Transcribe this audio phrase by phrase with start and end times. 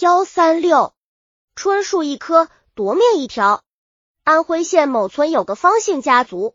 [0.00, 0.94] 幺三六，
[1.54, 3.62] 春树一棵，夺面一条。
[4.24, 6.54] 安徽县某村有个方姓家族，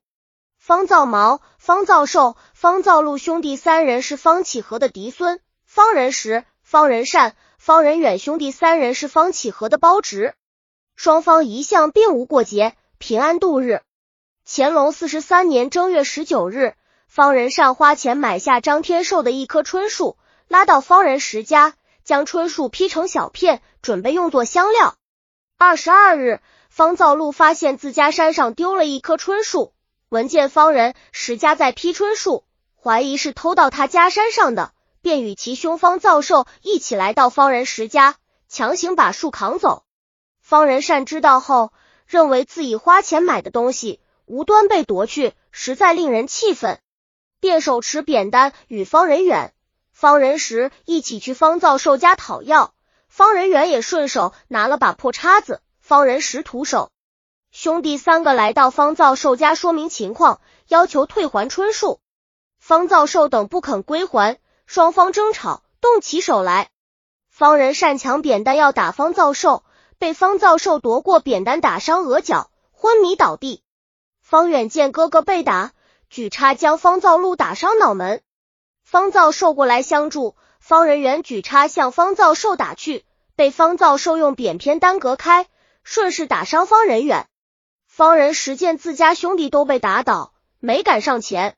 [0.58, 10.34] 方造毛、方造寿、方造禄兄弟三人是方启和的嫡孙，方仁实、方仁善、方仁远兄弟三人是方启和的胞侄，
[10.96, 13.84] 双方一向并无过节，平安度日。
[14.44, 16.74] 乾隆四十三年正月十九日，
[17.08, 20.18] 方仁善花钱买下张天寿的一棵春树，
[20.48, 21.76] 拉到方仁实家，
[22.06, 24.96] 将春树劈成小片，准备用作香料。
[25.58, 26.40] 二十二日。
[26.68, 29.74] 方造禄发现自家山上丢了一棵春树，
[30.10, 32.44] 闻见方人石家在劈春树，
[32.76, 38.18] 怀疑是偷到他家山上的，便与其兄方造寿一起来到方人石家，
[38.50, 39.86] 强行把树扛走。
[40.42, 41.72] 方仁善知道后，
[42.06, 46.82] 认为自己花钱买的东西无端被夺去，实在令人气愤，
[47.40, 49.54] 便手持扁担与方人远、
[49.96, 52.74] 方仁实一起去方造寿家讨要。
[53.08, 55.62] 方仁远也顺手拿了把破叉子。
[55.80, 56.92] 方仁实徒手，
[57.50, 62.02] 兄弟三个来到方造寿家说明情况，要求退还春树。
[62.60, 66.72] 方造寿等不肯归还，双方争吵，动起手来。
[67.30, 69.64] 方仁善抢扁担要打方造寿，
[69.98, 73.64] 被方造寿夺过扁担打伤额角，昏迷倒地。
[74.20, 75.72] 方远见哥哥被打，
[76.10, 78.22] 举叉将方造禄打伤脑门。
[78.86, 83.04] 方造寿过来相助，方仁远举叉向方造寿打去，
[83.36, 85.48] 被方造寿用扁偏单隔开。
[85.84, 87.28] 顺势打伤方仁远，
[87.88, 91.56] 方仁实见自家兄弟都被打倒，没敢上前。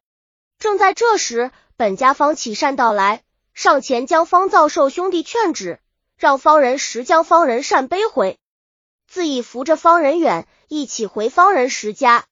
[0.58, 5.80] 正在这时，本家方启善到来，上前将方造寿兄弟劝止，
[6.18, 8.40] 让方仁实将方仁善背回，
[9.06, 12.24] 自己扶着方仁远一起回方仁实家。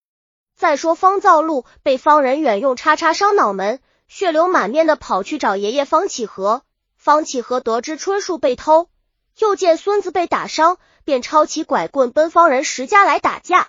[0.56, 6.64] 再说方造禄被方仁远用叉叉伤脑门，血流满面的跑去找爷爷方启和。
[6.98, 8.90] 方启和得知春树被偷，
[9.38, 10.78] 又见孙子被打伤。
[11.06, 13.68] 便抄起拐棍奔方仁石家来打架。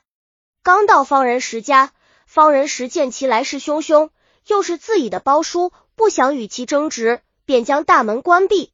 [0.63, 1.93] 刚到方仁石家，
[2.27, 4.09] 方仁石见其来势汹汹，
[4.47, 8.73] 又是自己的胞叔，不想与其争执，便将大门关闭。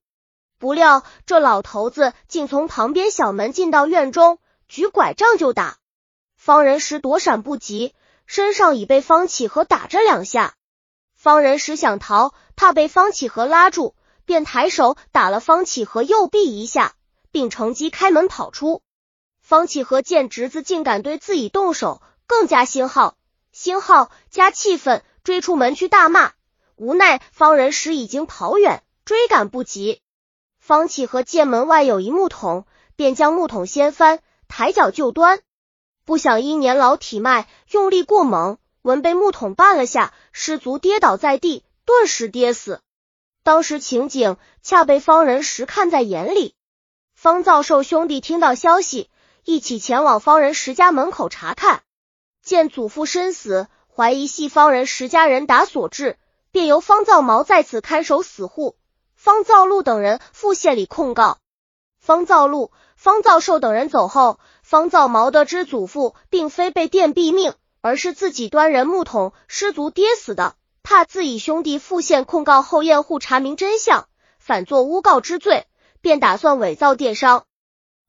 [0.60, 4.38] 不料这老头子竟从旁边小门进到院中，
[4.68, 5.78] 举拐杖就打。
[6.36, 10.54] 方仁石躲闪不及，身上已被方启和打着两下。
[11.22, 13.94] 方仁石想逃，怕被方启和拉住，
[14.24, 16.94] 便抬手打了方启和右臂一下。
[17.30, 18.82] 并乘机开门跑出。
[19.40, 23.14] 方启和见侄子竟敢对自己动手，更加心耗，
[23.52, 26.32] 心耗加气愤，追出门去大骂。
[26.74, 30.00] 无奈方仁时已经跑远，追赶不及。
[30.58, 32.66] 方启和见门外有一木桶，
[32.96, 34.18] 便将木桶掀翻，
[34.48, 35.38] 抬脚就端。
[36.04, 42.80] 不想因年老体迈，用力过猛，闻被木桶绊了下，失足跌倒在地，顿时跌死。
[43.44, 46.54] 当时情景恰被方仁石看在眼里。
[47.14, 49.08] 方造寿兄弟听到消息，
[49.44, 51.82] 一起前往方仁石家门口查看，
[52.42, 56.18] 见祖父身死，怀疑系方仁石家人打所致，
[56.50, 58.76] 便由方造毛在此看守死户。
[59.14, 61.38] 方造禄等人赴县里控告。
[62.00, 75.66] 方造禄、方造寿等人走后，方造毛得知祖父并非被电毙命，而是自己端人木桶失足跌死的，怕自己兄弟复县控告后验户查明真相，反作诬告之罪。
[76.00, 77.44] 便打算伪造电商。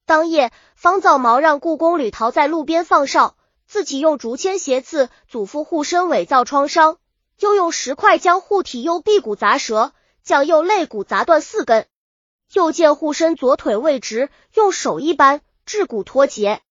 [0.07, 6.97] 当夜，方造毛让故宫吕陶在路边放哨，自己用竹签斜刺祖父护身，伪造创伤，
[7.37, 11.85] 又用石块将护体右臂骨砸折，将右肋骨砸断四根。
[12.51, 16.61] 又见护身左腿未直，用手一扳，致骨脱节。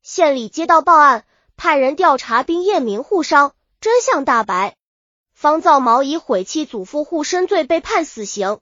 [0.00, 1.26] 县里接到报案，
[1.62, 4.74] 派人调查并验明护伤，真相大白。
[5.32, 8.58] 方造毛以毁弃祖父护身罪被判死刑。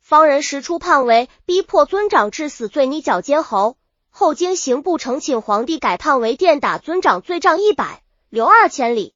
[0.00, 3.76] 方仁实初判为逼迫尊长致死罪，拟绞监侯。
[4.10, 9.14] 后经刑部呈请皇帝改判为电打尊长罪，杖一百，留二千里。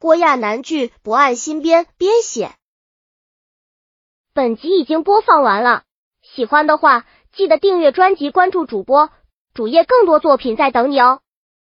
[0.00, 2.50] 郭亚南剧不按新编编写。
[4.34, 5.84] 本集已经播放完了，
[6.20, 9.10] 喜欢的话记得订阅专辑，关注主播
[9.54, 11.20] 主页，更多作品在等你哦。